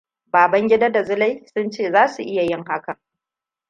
[0.33, 2.97] Babangida da Zulai sun ce za su iya yin hakan.